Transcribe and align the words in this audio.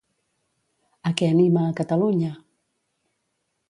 A 1.11 1.13
què 1.21 1.31
anima 1.35 1.67
a 1.69 1.77
Catalunya? 1.83 2.35